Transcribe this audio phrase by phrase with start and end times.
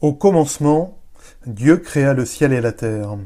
[0.00, 0.96] Au commencement,
[1.44, 3.18] Dieu créa le ciel et la terre.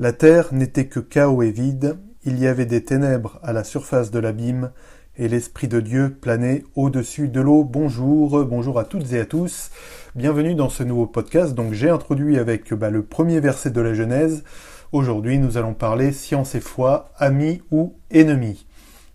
[0.00, 4.10] La terre n'était que chaos et vide, il y avait des ténèbres à la surface
[4.10, 4.72] de l'abîme,
[5.16, 7.62] et l'Esprit de Dieu planait au-dessus de l'eau.
[7.62, 9.70] Bonjour, bonjour à toutes et à tous.
[10.16, 11.54] Bienvenue dans ce nouveau podcast.
[11.54, 14.42] Donc j'ai introduit avec bah, le premier verset de la Genèse.
[14.90, 18.66] Aujourd'hui, nous allons parler science et foi, amis ou ennemis.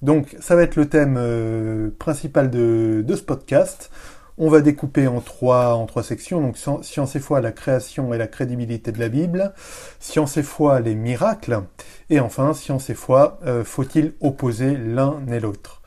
[0.01, 3.91] Donc ça va être le thème euh, principal de, de ce podcast.
[4.39, 6.39] On va découper en trois, en trois sections.
[6.41, 9.53] Donc, science et foi, la création et la crédibilité de la Bible.
[9.99, 11.63] Science et foi, les miracles.
[12.11, 15.81] Et enfin, science et foi, euh, faut-il opposer l'un et l'autre?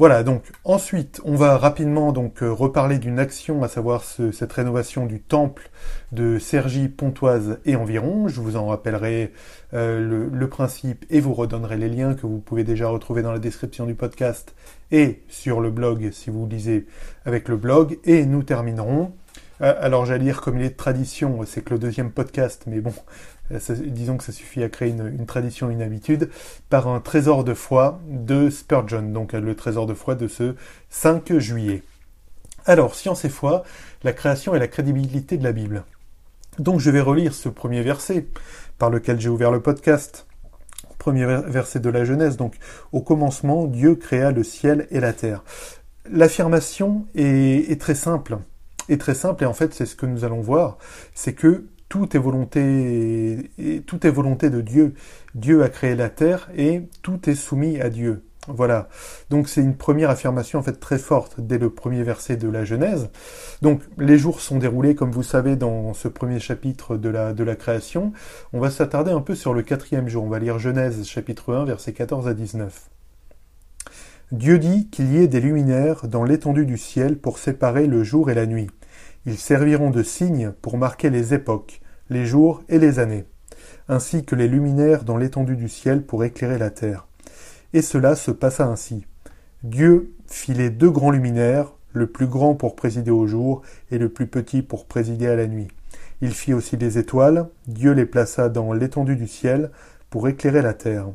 [0.00, 5.04] Voilà, donc ensuite, on va rapidement donc euh, reparler d'une action, à savoir cette rénovation
[5.04, 5.68] du temple
[6.10, 8.26] de Sergi, Pontoise et environ.
[8.26, 9.30] Je vous en rappellerai
[9.74, 13.38] euh, le, principe et vous redonnerai les liens que vous pouvez déjà retrouver dans la
[13.38, 14.54] description du podcast
[14.90, 16.86] et sur le blog si vous lisez
[17.26, 17.98] avec le blog.
[18.04, 19.12] Et nous terminerons.
[19.60, 22.80] Euh, alors j'allais dire comme il est de tradition, c'est que le deuxième podcast, mais
[22.80, 22.94] bon,
[23.52, 26.30] euh, disons que ça suffit à créer une, tradition, une habitude,
[26.68, 30.54] par un trésor de foi de Spurgeon, donc le trésor de foi de ce
[30.90, 31.82] 5 juillet.
[32.66, 33.64] Alors, science et foi,
[34.04, 35.84] la création et la crédibilité de la Bible.
[36.58, 38.26] Donc je vais relire ce premier verset
[38.78, 40.26] par lequel j'ai ouvert le podcast.
[40.98, 42.56] Premier verset de la Genèse, donc
[42.92, 45.42] au commencement, Dieu créa le ciel et la terre.
[46.10, 47.06] L'affirmation
[47.78, 48.38] très simple,
[48.88, 50.76] est très simple et en fait c'est ce que nous allons voir,
[51.14, 53.50] c'est que tout est volonté,
[54.48, 54.94] de Dieu.
[55.34, 58.22] Dieu a créé la terre et tout est soumis à Dieu.
[58.46, 58.88] Voilà.
[59.28, 62.64] Donc c'est une première affirmation en fait très forte dès le premier verset de la
[62.64, 63.10] Genèse.
[63.60, 67.44] Donc les jours sont déroulés comme vous savez dans ce premier chapitre de la, de
[67.44, 68.12] la création.
[68.52, 70.24] On va s'attarder un peu sur le quatrième jour.
[70.24, 72.88] On va lire Genèse chapitre 1 versets 14 à 19.
[74.30, 78.30] Dieu dit qu'il y ait des luminaires dans l'étendue du ciel pour séparer le jour
[78.30, 78.68] et la nuit.
[79.26, 81.79] Ils serviront de signes pour marquer les époques,
[82.10, 83.24] les jours et les années,
[83.88, 87.06] ainsi que les luminaires dans l'étendue du ciel pour éclairer la terre.
[87.72, 89.06] Et cela se passa ainsi.
[89.62, 94.08] Dieu fit les deux grands luminaires, le plus grand pour présider au jour et le
[94.08, 95.68] plus petit pour présider à la nuit.
[96.20, 99.70] Il fit aussi les étoiles, Dieu les plaça dans l'étendue du ciel
[100.10, 101.06] pour éclairer la terre,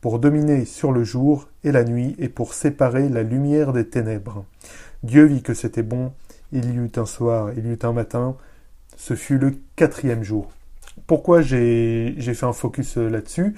[0.00, 4.44] pour dominer sur le jour et la nuit et pour séparer la lumière des ténèbres.
[5.02, 6.12] Dieu vit que c'était bon,
[6.52, 8.36] il y eut un soir, il y eut un matin,
[8.96, 10.50] ce fut le quatrième jour.
[11.06, 13.54] Pourquoi j'ai fait un focus euh, là-dessus?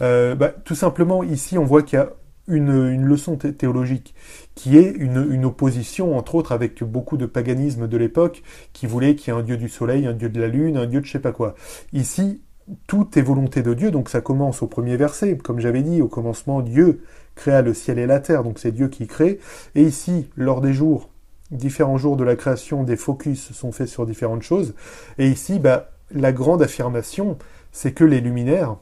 [0.00, 2.12] Euh, bah, Tout simplement, ici, on voit qu'il y a
[2.48, 4.14] une, leçon théologique
[4.54, 9.32] qui est une, opposition, entre autres, avec beaucoup de paganisme de l'époque qui voulait qu'il
[9.32, 11.12] y ait un dieu du soleil, un dieu de la lune, un dieu de je
[11.12, 11.54] sais pas quoi.
[11.92, 12.42] Ici,
[12.86, 15.36] tout est volonté de Dieu, donc ça commence au premier verset.
[15.36, 17.02] Comme j'avais dit, au commencement, Dieu
[17.34, 19.38] créa le ciel et la terre, donc c'est Dieu qui crée.
[19.74, 21.10] Et ici, lors des jours
[21.50, 24.74] différents jours de la création, des focus sont faits sur différentes choses.
[25.18, 27.38] Et ici, bah, la grande affirmation,
[27.72, 28.76] c'est que les luminaires,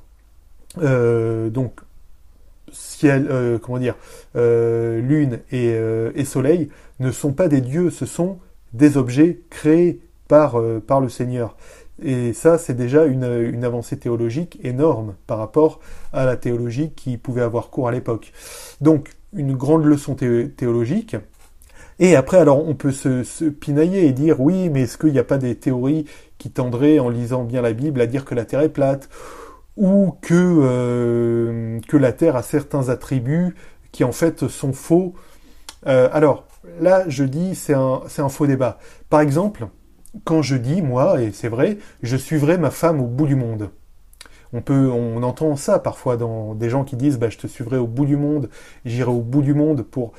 [0.79, 1.81] euh, donc
[2.73, 3.97] ciel, euh, comment dire,
[4.35, 6.69] euh, lune et, soleil,
[6.99, 8.39] ne sont pas des dieux, ce sont
[8.73, 11.57] des objets créés par, par le Seigneur.
[12.03, 15.81] Et ça, c'est déjà une, une, avancée théologique énorme par rapport
[16.13, 18.33] à la théologie qui pouvait avoir cours à l'époque.
[18.83, 21.17] Donc, une grande leçon théologique,
[21.99, 25.25] et après, alors, on peut se, pinailler et dire, oui, mais est-ce qu'il n'y a
[25.25, 26.05] pas des théories
[26.39, 29.09] qui tendraient, en lisant bien la Bible, à dire que la Terre est plate
[29.77, 33.55] ou que, euh, la Terre a certains attributs
[33.93, 35.15] qui, en fait, sont faux?
[35.87, 36.47] Euh, Alors,
[36.81, 38.79] là, je dis, c'est un, un faux débat.
[39.09, 39.69] Par exemple,
[40.25, 43.71] quand je dis, moi, et c'est vrai, je suivrai ma femme au bout du monde.
[44.53, 47.79] On peut, on entend ça parfois dans des gens qui disent, bah, je te suivrai
[47.79, 48.49] au bout du monde,
[48.85, 50.13] j'irai au bout du monde pour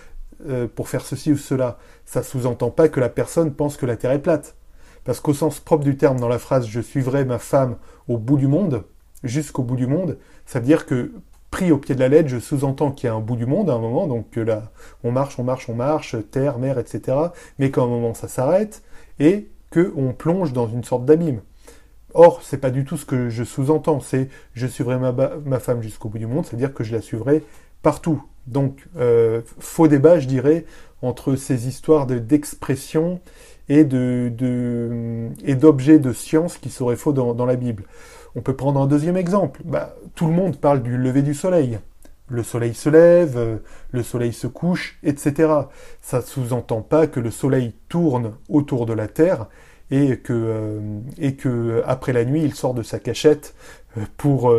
[0.46, 3.98] euh, pour faire ceci ou cela, ça sous-entend pas que la personne pense que la
[3.98, 4.56] Terre est plate.
[5.04, 7.78] Parce qu'au sens propre du terme, dans la phrase je suivrai ma femme
[8.08, 8.84] au bout du monde,
[9.24, 11.14] jusqu'au bout du monde, ça veut dire que
[11.50, 13.70] pris au pied de la lettre, je sous-entends qu'il y a un bout du monde
[13.70, 14.72] à un moment, donc que là,
[15.04, 17.18] on marche, on marche, on marche, terre, mer, etc.
[17.58, 18.84] Mais qu'à un moment ça s'arrête
[19.20, 21.42] et qu'on plonge dans une sorte d'abîme.
[22.14, 25.14] Or, c'est pas du tout ce que je sous-entends, c'est je suivrai ma,
[25.46, 27.44] ma femme jusqu'au bout du monde, c'est-à-dire que je la suivrai
[27.88, 28.22] partout.
[28.48, 30.66] Donc, euh, faux débat, je dirais,
[31.02, 33.22] entre ces histoires d'expression
[33.70, 37.86] et d'objets de science qui seraient faux dans, la Bible.
[38.36, 39.62] On peut prendre un deuxième exemple.
[39.64, 41.80] Bah, tout le monde parle du lever du soleil.
[42.28, 43.56] Le soleil se lève, euh,
[43.92, 45.50] le soleil se couche, etc.
[46.02, 49.48] Ça sous-entend pas que le soleil tourne autour de la Terre
[49.92, 53.56] et que, euh, et que après la nuit, il sort de sa cachette
[54.18, 54.54] pour,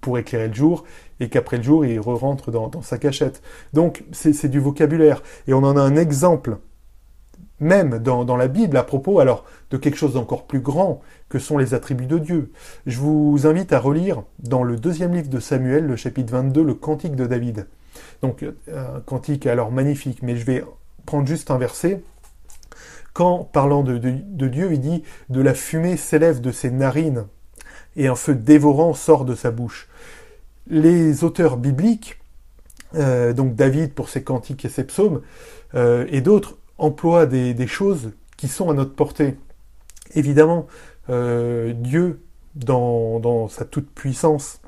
[0.00, 0.84] pour éclairer le jour
[1.20, 3.42] et qu'après le jour, il re-rentre dans, sa cachette.
[3.72, 5.22] Donc, c'est du vocabulaire.
[5.46, 6.58] Et on en a un exemple
[7.58, 11.58] même dans, la Bible à propos alors de quelque chose d'encore plus grand que sont
[11.58, 12.52] les attributs de Dieu.
[12.86, 16.74] Je vous invite à relire dans le deuxième livre de Samuel, le chapitre 22, le
[16.74, 17.66] cantique de David.
[18.22, 20.64] Donc un cantique alors magnifique, mais je vais
[21.06, 22.02] prendre juste un verset.
[23.14, 27.24] Quand, parlant de, Dieu, il dit De la fumée s'élève de ses narines
[27.96, 29.88] et un feu dévorant sort de sa bouche.
[30.68, 32.18] Les auteurs bibliques,
[32.94, 35.22] euh, donc David pour ses cantiques et ses psaumes,
[35.74, 39.36] euh, et d'autres, emploie des, choses qui sont à notre portée.
[40.14, 40.66] Évidemment,
[41.08, 42.20] euh, Dieu,
[42.54, 44.60] dans, sa toute-puissance,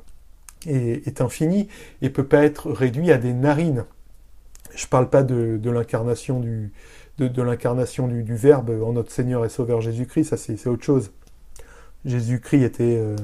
[0.65, 1.67] est, infini
[2.01, 3.85] et peut pas être réduit à des narines.
[4.75, 6.71] Je ne parle pas de, l'incarnation du,
[7.19, 11.11] Verbe en notre Seigneur et Sauveur Jésus-Christ, c'est autre chose.
[12.05, 13.15] Jésus-Christ était, euh,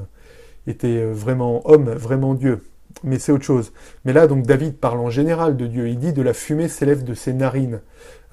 [0.68, 2.62] était vraiment homme, vraiment Dieu
[3.04, 3.72] mais c'est autre chose.
[4.04, 5.88] Mais là, donc David parle en général de Dieu.
[5.90, 7.82] Il dit de la fumée s'élève de ses narines.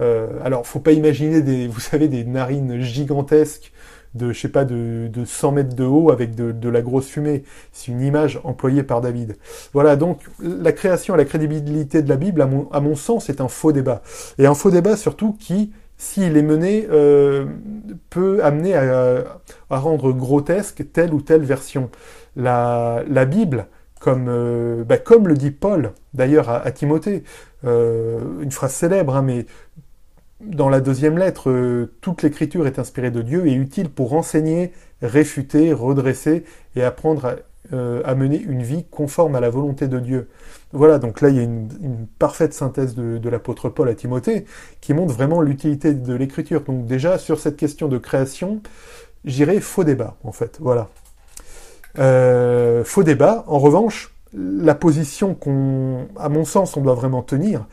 [0.00, 3.72] Euh, alors, faut pas imaginer des, vous savez, des narines gigantesques
[4.14, 7.06] de, je sais pas, de, de 100 mètres de haut avec de, de la grosse
[7.06, 7.44] fumée.
[7.72, 9.36] C'est une image employée par David.
[9.72, 13.30] Voilà, donc la création et la crédibilité de la Bible, à mon, à mon sens,
[13.30, 14.02] est un faux débat.
[14.38, 17.46] Et un faux débat surtout qui, s'il est mené, euh,
[18.10, 19.24] peut amener à,
[19.70, 21.90] rendre grotesque telle ou telle version.
[22.34, 23.66] La, Bible,
[24.00, 27.22] comme, euh, bah, comme le dit Paul d'ailleurs à, Timothée,
[27.64, 29.46] euh, une phrase célèbre, hein, mais
[30.40, 34.72] dans la deuxième lettre, toute l'écriture est inspirée de Dieu et utile pour enseigner,
[35.02, 36.42] réfuter, redresser
[36.74, 37.36] et apprendre
[37.70, 40.28] à, mener une vie conforme à la volonté de Dieu.
[40.72, 44.44] Voilà, donc là il y a une, parfaite synthèse de, de l'apôtre Paul à Timothée
[44.80, 46.62] qui montre vraiment l'utilité de l'écriture.
[46.62, 48.62] Donc déjà sur cette question de création,
[49.24, 50.58] j'irai faux débat en fait.
[50.60, 50.88] Voilà.
[51.98, 53.44] Euh, faux débat.
[53.46, 57.66] En revanche, la position qu'on, à mon sens, on doit vraiment tenir,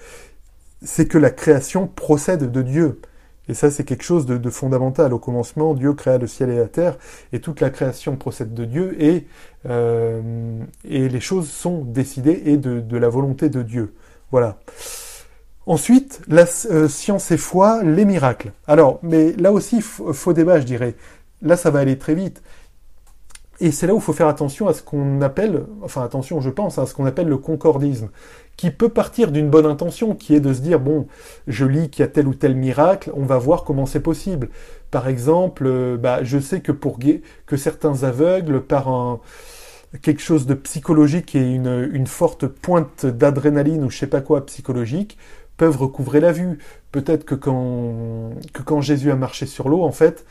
[0.84, 3.02] c'est que la création procède de Dieu.
[3.50, 5.12] Et ça, c'est quelque chose de, fondamental.
[5.12, 6.98] Au commencement, Dieu créa le ciel et la terre,
[7.34, 9.26] et toute la création procède de Dieu, et,
[9.68, 13.96] euh, les choses sont décidées et de, la volonté de Dieu.
[14.32, 14.60] Voilà.
[15.66, 18.52] Ensuite, la euh, science et foi, les miracles.
[18.68, 20.96] Alors, mais là aussi, faux débat, je dirais.
[21.42, 22.44] Là, ça va aller très vite.
[23.62, 26.50] Et c'est là où il faut faire attention à ce qu'on appelle, enfin attention je
[26.50, 28.10] pense, à ce qu'on appelle le concordisme,
[28.56, 31.08] qui peut partir d'une bonne intention, qui est de se dire, bon,
[31.48, 34.50] je lis qu'il y a tel ou tel miracle, on va voir comment c'est possible.
[34.92, 37.00] Par exemple, euh, bah, je sais que pour
[37.46, 39.20] que certains aveugles, par un,
[40.02, 44.46] quelque chose de psychologique et une, une forte pointe d'adrénaline ou je sais pas quoi
[44.46, 45.18] psychologique,
[45.58, 46.60] peuvent recouvrer la vue.
[46.92, 50.26] Peut-être que quand, que quand Jésus a marché sur l'eau, en fait,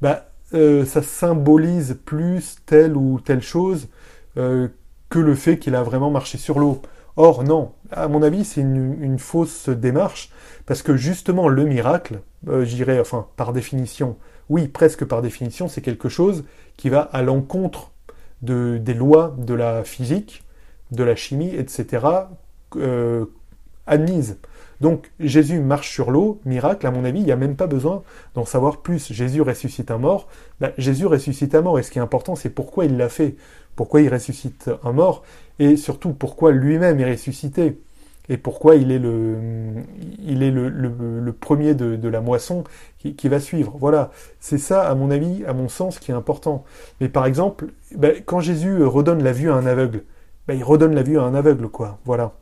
[0.00, 3.88] bah, euh, ça symbolise plus telle ou telle chose
[4.36, 4.68] euh,
[5.08, 6.80] que le fait qu'il a vraiment marché sur l'eau.
[7.16, 10.30] Or, non, à mon avis, c'est une, fausse démarche,
[10.66, 14.16] parce que justement, le miracle, euh, j'irais, enfin, par définition,
[14.48, 16.44] oui, presque par définition, c'est quelque chose
[16.76, 17.92] qui va à l'encontre
[18.42, 20.44] de, des lois de la physique,
[20.90, 22.06] de la chimie, etc.,
[23.86, 24.38] admises.
[24.84, 28.02] Donc Jésus marche sur l'eau, miracle, à mon avis, il n'y a même pas besoin
[28.34, 29.10] d'en savoir plus.
[29.14, 30.28] Jésus ressuscite un mort,
[30.60, 33.34] ben, Jésus ressuscite un mort, et ce qui est important, c'est pourquoi il l'a fait,
[33.76, 35.22] pourquoi il ressuscite un mort,
[35.58, 37.80] et surtout pourquoi lui-même est ressuscité,
[38.28, 39.38] et pourquoi il est le,
[40.20, 42.62] le, premier de, la moisson
[42.98, 43.78] qui, va suivre.
[43.80, 46.62] Voilà, c'est ça, à mon avis, à mon sens, qui est important.
[47.00, 50.02] Mais par exemple, ben, quand Jésus redonne la vue à un aveugle,
[50.46, 52.00] ben, il redonne la vue à un aveugle, quoi.
[52.04, 52.34] Voilà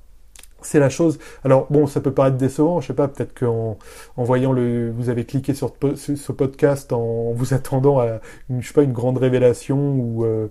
[0.66, 1.18] c'est la chose.
[1.44, 3.78] Alors bon, ça peut paraître décevant, je sais pas, peut-être qu'en
[4.16, 8.68] en voyant le, vous avez cliqué sur ce podcast en vous attendant à une, je
[8.68, 10.48] sais pas, une grande révélation ou euh,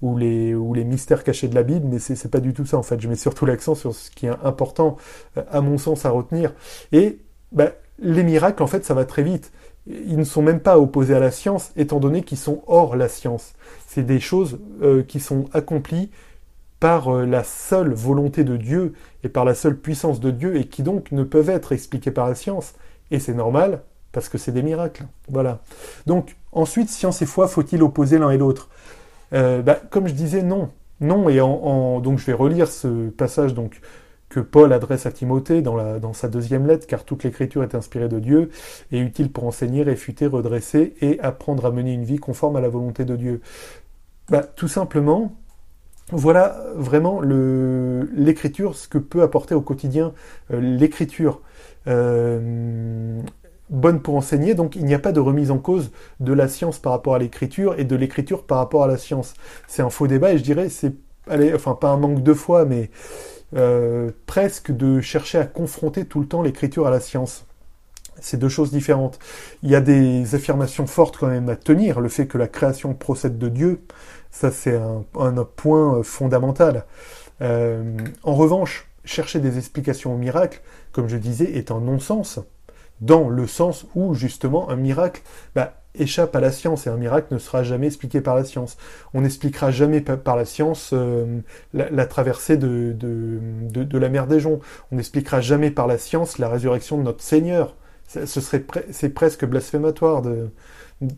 [0.00, 2.78] ou les ou les mystères cachés de la Bible, mais c'est pas du tout ça
[2.78, 3.00] en fait.
[3.00, 4.96] Je mets surtout l'accent sur ce qui est important
[5.36, 6.52] euh, à mon sens à retenir.
[6.92, 7.18] Et
[7.52, 9.52] ben, les miracles en fait, ça va très vite.
[9.86, 13.08] Ils ne sont même pas opposés à la science, étant donné qu'ils sont hors la
[13.08, 13.54] science.
[13.88, 16.10] C'est des choses euh, qui sont accomplies
[16.82, 20.64] par euh, la seule volonté de Dieu et par la seule puissance de Dieu et
[20.64, 22.74] qui donc ne peuvent être expliquées par la science.
[23.12, 25.04] Et c'est normal parce que c'est des miracles.
[25.28, 25.60] Voilà.
[26.06, 28.68] Donc ensuite, science et foi, faut-il opposer l'un et l'autre?
[29.32, 30.70] Euh, bah, Comme je disais, non.
[31.00, 33.80] Non, et en, donc je vais relire ce passage donc
[34.28, 37.76] que Paul adresse à Timothée dans, la, dans sa deuxième lettre, car toute l'écriture est
[37.76, 38.50] inspirée de Dieu
[38.90, 42.68] et utile pour enseigner, réfuter, redresser et apprendre à mener une vie conforme à la
[42.68, 43.40] volonté de Dieu.
[44.28, 45.32] Bah, tout simplement,
[46.10, 50.12] voilà vraiment l'écriture, ce que peut apporter au quotidien
[50.52, 51.40] euh, l'écriture.
[51.86, 53.20] Euh,
[53.70, 55.90] bonne pour enseigner, donc il n'y a pas de remise en cause
[56.20, 59.34] de la science par rapport à l'écriture et de l'écriture par rapport à la science.
[59.66, 60.94] C'est un faux débat et je dirais c'est,
[61.54, 62.90] enfin pas un manque de foi, mais
[63.54, 67.46] euh, presque de chercher à confronter tout le temps l'écriture à la science.
[68.20, 69.18] C'est deux choses différentes.
[69.62, 72.00] Il y a des affirmations fortes quand même à tenir.
[72.00, 73.80] Le fait que la création procède de Dieu,
[74.32, 75.04] ça c'est un,
[75.56, 76.84] point fondamental.
[77.40, 80.60] Euh, en revanche, chercher des explications au miracle,
[80.90, 82.40] comme je disais, est un non-sens,
[83.00, 85.22] dans le sens où justement un miracle
[85.54, 88.76] bah, échappe à la science et un miracle ne sera jamais expliqué par la science.
[89.12, 91.40] On n'expliquera jamais par la science euh,
[91.74, 94.62] la, traversée de, de, la mer des joncs.
[94.90, 97.76] On n'expliquera jamais par la science la résurrection de notre Seigneur.
[98.08, 100.22] Ce serait c'est presque blasphématoire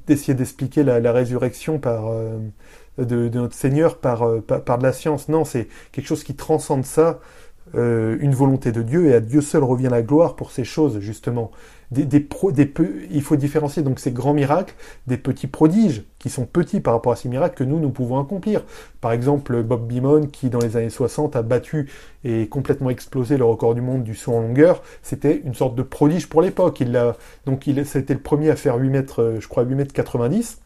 [0.06, 2.38] d'essayer d'expliquer la, résurrection par euh,
[2.98, 5.28] de, notre Seigneur euh, par, par, de la science.
[5.28, 7.20] Non, c'est quelque chose qui transcende ça.
[7.74, 11.50] une volonté de Dieu et à Dieu seul revient la gloire pour ces choses justement
[11.90, 12.20] des, des,
[12.52, 12.72] des
[13.10, 14.74] il faut différencier donc ces grands miracles
[15.06, 18.18] des petits prodiges qui sont petits par rapport à ces miracles que nous nous pouvons
[18.20, 18.64] accomplir.
[19.00, 21.90] Par exemple, Bob Beamon qui dans les années 60 a battu
[22.24, 25.82] et complètement explosé le record du monde du saut en longueur, c'était une sorte de
[25.82, 26.80] prodige pour l'époque.
[26.80, 29.74] Il a donc il c'était le premier à faire 8 mètres, euh, je crois 8
[29.74, 30.60] mètres 90.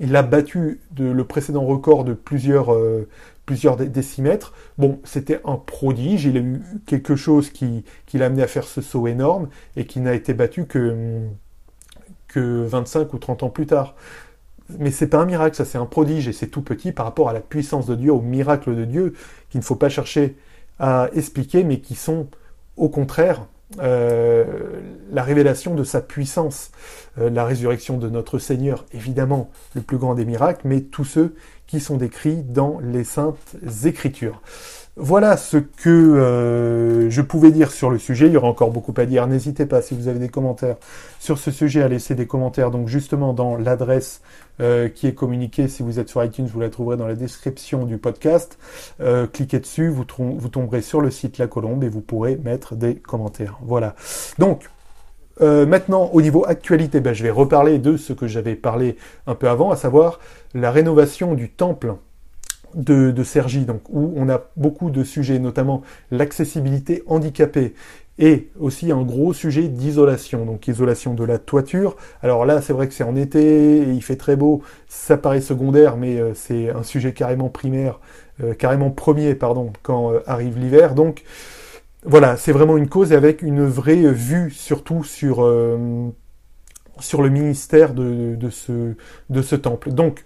[0.00, 3.08] Il a battu le précédent record de plusieurs, euh,
[3.48, 4.52] décimètres.
[4.76, 7.84] Bon, c'était un prodige, il a eu quelque chose qui,
[8.14, 11.20] l'a amené à faire ce saut énorme et qui n'a été battu que,
[12.28, 13.94] que 25 ou 30 ans plus tard.
[14.78, 17.30] Mais c'est pas un miracle, ça c'est un prodige et c'est tout petit par rapport
[17.30, 19.14] à la puissance de Dieu, au miracle de Dieu,
[19.48, 20.36] qu'il ne faut pas chercher
[20.78, 22.28] à expliquer, mais qui sont
[22.76, 23.46] au contraire
[23.80, 24.44] euh,
[25.12, 26.70] la révélation de sa puissance,
[27.18, 31.34] euh, la résurrection de notre Seigneur, évidemment le plus grand des miracles, mais tous ceux
[31.66, 34.40] qui sont décrits dans les saintes écritures.
[35.00, 38.26] Voilà ce que euh, je pouvais dire sur le sujet.
[38.26, 39.28] Il y aura encore beaucoup à dire.
[39.28, 40.74] N'hésitez pas, si vous avez des commentaires
[41.20, 42.72] sur ce sujet, à laisser des commentaires.
[42.72, 44.22] Donc justement dans l'adresse
[44.60, 47.84] euh, qui est communiquée, si vous êtes sur iTunes, vous la trouverez dans la description
[47.84, 48.58] du podcast.
[49.00, 52.96] Euh, cliquez dessus, vous, tomberez sur le site La Colombe et vous pourrez mettre des
[52.96, 53.56] commentaires.
[53.62, 53.94] Voilà.
[54.40, 54.68] Donc
[55.40, 58.96] maintenant, au niveau actualité, ben, je vais reparler de ce que j'avais parlé
[59.28, 60.18] un peu avant, à savoir
[60.54, 61.94] la rénovation du temple
[62.74, 67.74] de, de Sergi, donc, où on a beaucoup de sujets, notamment l'accessibilité handicapée
[68.18, 71.96] et aussi un gros sujet d'isolation, donc isolation de la toiture.
[72.20, 75.96] Alors là, c'est vrai que c'est en été, il fait très beau, ça paraît secondaire,
[75.96, 78.00] mais euh, c'est un sujet carrément primaire,
[78.42, 80.94] euh, carrément premier, pardon, quand arrive l'hiver.
[80.94, 81.22] Donc,
[82.04, 86.08] voilà, c'est vraiment une cause avec une vraie vue surtout sur, euh,
[86.98, 88.94] sur le ministère de, de, ce,
[89.30, 89.92] de ce temple.
[89.92, 90.24] Donc,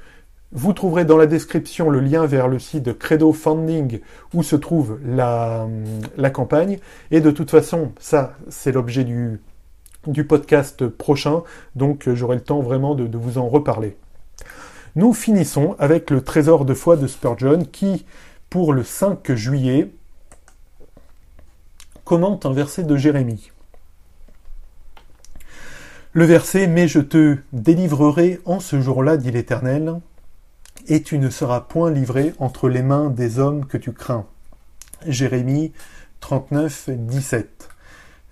[0.53, 4.01] vous trouverez dans la description le lien vers le site de Credo Funding
[4.35, 5.67] où se trouve la,
[6.33, 6.79] campagne.
[7.11, 9.41] Et de toute façon, ça, c'est l'objet du,
[10.29, 11.43] podcast prochain.
[11.75, 13.97] Donc, j'aurai le temps vraiment de, de vous en reparler.
[14.95, 18.05] Nous finissons avec le trésor de foi de Spurgeon qui,
[18.51, 19.91] pour le 5 juillet,
[22.05, 23.53] commente un verset de Jérémie.
[26.13, 29.95] Le verset Mais je te délivrerai en ce jour-là, dit l'Éternel,
[30.89, 34.27] et tu ne seras point livré entre les mains des hommes que tu crains.
[35.07, 35.73] Jérémie
[36.21, 37.69] 39, 17.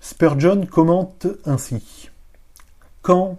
[0.00, 2.11] Spurgeon commente ainsi.
[3.02, 3.38] Quand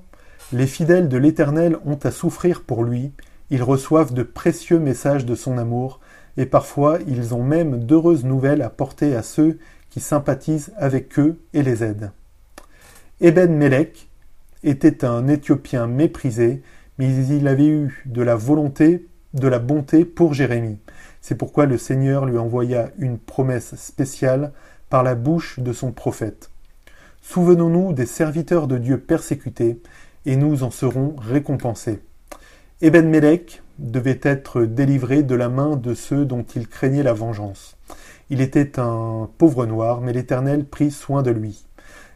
[0.51, 3.12] les fidèles de l'Éternel ont à souffrir pour lui,
[3.50, 6.00] ils reçoivent de précieux messages de son amour,
[6.38, 11.39] et parfois ils ont même d'heureuses nouvelles à porter à ceux qui sympathise avec eux
[11.53, 12.12] et les aide.
[13.20, 14.10] Eben Melech
[14.63, 16.62] était un Éthiopien méprisé,
[17.01, 20.77] mais il avait eu de la volonté, de la bonté pour Jérémie.
[21.20, 24.51] C'est pourquoi le Seigneur lui envoya une promesse spéciale
[24.88, 26.51] par la bouche de son prophète.
[27.24, 29.81] Souvenons-nous des serviteurs de Dieu persécutés,
[30.27, 32.01] et nous en serons récompensés.
[32.84, 37.77] Eben Melech devait être délivré de la main de ceux dont il craignait la vengeance.
[38.29, 41.65] Il était un pauvre noir, mais l'Éternel prit soin de lui.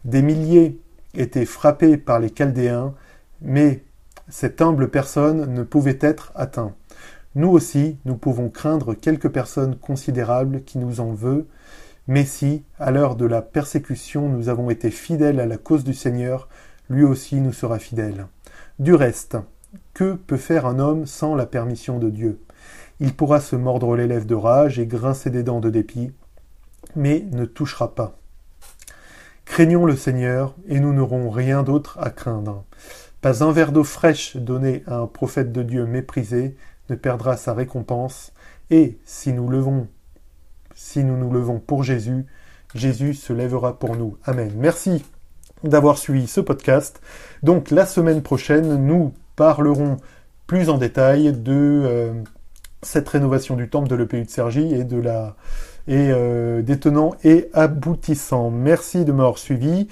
[0.04, 0.80] Des milliers
[1.15, 2.94] étaient frappés par les Chaldéens,
[3.42, 3.85] mais
[4.27, 6.74] cette humble personne ne pouvait être atteint.
[7.36, 11.46] Nous aussi, nous pouvons craindre quelques personnes considérables qui nous en veulent,
[12.08, 15.94] mais si, à l'heure de la persécution, nous avons été fidèles à la cause du
[15.94, 16.48] Seigneur,
[16.89, 18.27] lui aussi nous sera fidèle.
[18.79, 19.38] Du reste,
[19.94, 22.39] que peut faire un homme sans la permission de Dieu?
[23.00, 26.12] Il pourra se mordre les lèvres de rage et grincer des dents de dépit,
[26.96, 28.17] mais ne touchera pas.
[29.44, 32.63] Craignons le Seigneur, et nous n'aurons rien d'autre à craindre.
[33.25, 36.55] Pas un verre d'eau fraîche donné à un prophète de Dieu méprisé
[36.91, 38.32] ne perdra sa récompense,
[38.70, 39.88] et si nous levons,
[40.75, 42.27] si nous nous levons pour Jésus,
[42.75, 44.15] Jésus se lèvera pour nous.
[44.25, 44.51] Amen.
[44.55, 45.03] Merci
[45.63, 47.01] d'avoir suivi ce podcast.
[47.41, 49.98] Donc la semaine prochaine, nous parlerons
[50.46, 52.13] plus en détail de euh,
[52.84, 55.36] cette rénovation du temple de l'EPU de Sergi et de la
[55.88, 56.77] et euh, des
[57.24, 58.51] et aboutissants.
[58.51, 59.88] Merci de m'avoir suivi.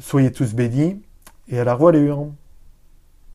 [0.00, 1.00] Soyez tous bénis
[1.48, 2.26] et à la voilure.